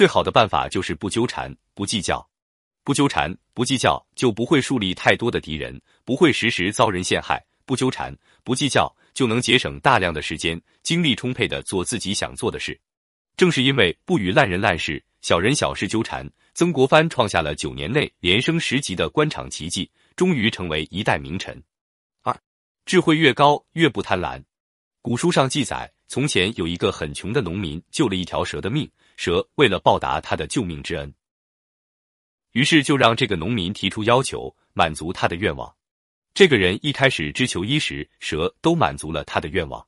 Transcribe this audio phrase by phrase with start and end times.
[0.00, 2.26] 最好的办法就是不纠缠，不计较。
[2.84, 7.44] 不纠缠，不计较，就不会树立太多的敌人，不会时时遭人陷害。
[7.66, 12.80] 不纠缠，不计较，就能节省大量的时间，精力充沛的做自己想做的事。
[13.36, 21.62] 正是因为不与烂人烂事、小人小事纠缠，曾国藩创下了九年内连升十级的官场奇迹，终于成为一代名臣。
[22.22, 22.34] 二，
[22.86, 24.42] 智慧越高，越不贪婪。
[25.02, 28.90] 古书上记载，从前有一个很穷的农民，救了一条蛇的命。
[29.20, 31.12] 蛇为了报答他的救命之恩，
[32.52, 35.70] 于是就让这个农民提出要求，满足他的愿望。
[36.32, 39.86] 这个人一开始只求衣食，蛇都满足了他的愿望。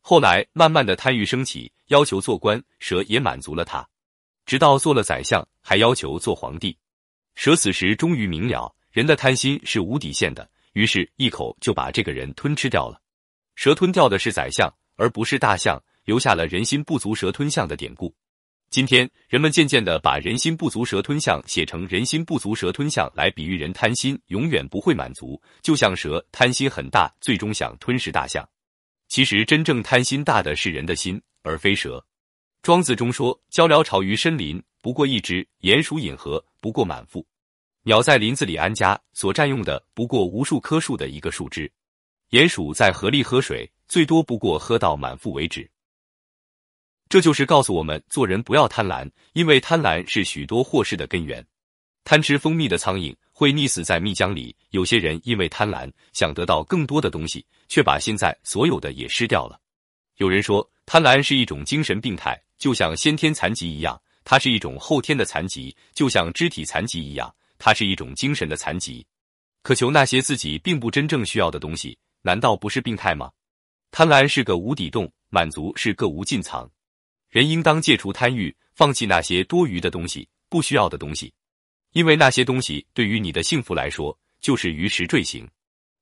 [0.00, 3.84] 后来慢慢的贪欲升起，要求做官，蛇也满足了他。
[4.46, 6.78] 直到做了宰相，还要求做皇帝。
[7.34, 13.02] 蛇此时终于明了，人的贪心是无底线的，于是一口就把这个人吞吃掉了。
[13.56, 18.14] 蛇吞掉的是宰相，而不是大象，留下了“人心不足蛇吞象”的典故。
[18.70, 28.46] 今天，人们渐渐的把“人心不足蛇吞象”写成“人心不足蛇吞象”，来比喻人贪心永远不会满足，就像蛇贪心很大，最终想吞噬大象。
[29.08, 32.04] 其实，真正贪心大的是人的心，而非蛇。
[32.60, 37.26] 庄子中说：“鹪鹩巢于深林，不过一只；鼹鼠饮河，不过满腹。”
[37.84, 41.66] 鸟在林子里安家，所占用的不过无数棵树的一个树枝；
[42.32, 45.68] 鼹鼠在河里喝水，最多不过喝到满腹为止。
[47.08, 51.44] 这就是告诉我们，做人不要贪婪，因为贪婪是许多祸事的根源。
[52.04, 54.54] 贪吃蜂蜜的苍蝇会溺死在蜜浆里。
[54.70, 59.58] 有些人因为贪婪，想得到更多的东西，却把现在所有的也失掉了。
[60.16, 67.28] 有人说，贪婪是一种精神病态，就像先天残疾一样；它是一种后天的残疾，就像肢体残疾一样；
[67.58, 69.06] 它是一种精神的残疾。
[69.62, 73.30] 渴求那些自己并不真正需要的东西，难道不是病态吗？
[73.90, 76.70] 贪婪是个无底洞，满足是个无尽藏。
[77.28, 81.32] 人应当戒除贪欲，放弃那些多余的东西、不需要的东西，
[81.92, 85.48] 因为那些东西对于你的幸福来说就是鱼食坠行。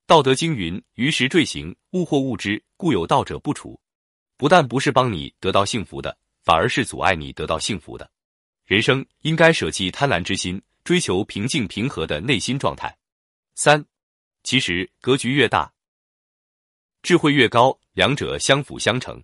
[0.07, 3.81] 道德经云：“鱼食坠行，物或物之，故有道者不处。”
[4.39, 8.09] 不但不是帮你得到幸福的，反而是阻碍你得到幸福的。
[8.67, 12.97] 人生应该舍弃贪婪之心，追求平静平和的内心状态。
[13.55, 13.85] 三，
[14.45, 15.73] 其实格局越大，
[17.03, 19.21] 智慧越高，两者相辅相成。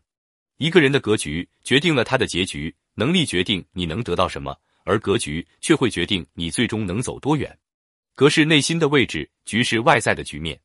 [0.62, 7.58] 一个人的格局决定了他的结局，能力决定你能得到什么，而格局却会决定你最终能走多远。
[8.14, 10.56] 格是内心的位置，局是外在的局面。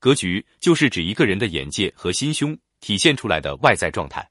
[0.00, 4.26] 格局就是指一个人的眼界和心胸体现出来的外在状态。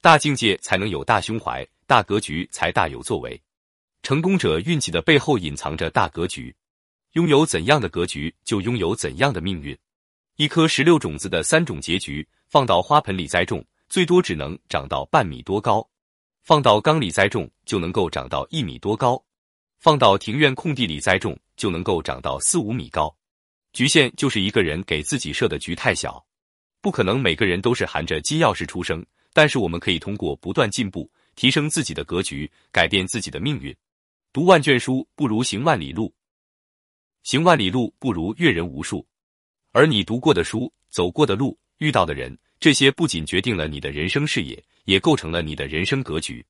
[0.00, 3.40] 大境界才能有大胸怀，大格局才大有作为。
[4.02, 6.52] 成功者运气的背后隐藏着大格局，
[7.12, 9.78] 拥有怎样的格局，就拥有怎样的命运。
[10.34, 13.64] 一颗石榴种子的三种结局，放到花盆里栽种。
[13.88, 15.88] 最多只能长到半米多高，
[16.42, 19.22] 放到缸里栽种就能够长到一米多高，
[19.80, 23.14] 放到庭院空地里栽种就能够长到四五米高。
[23.72, 26.22] 局限就是一个人给自己设的局太小，
[26.80, 33.74] 不可能每个人都是含着金钥匙出生，但是我们可以通过不断进步，提升自己的格局，改变自己的命运。
[34.34, 36.12] 读万卷书不如行万里路，
[37.22, 39.06] 行万里路不如阅人无数，
[39.72, 42.38] 而你读过的书、走过的路、遇到的人。
[42.60, 46.44] 这些不仅决定了你的人生事业，也构成了你的人生格局。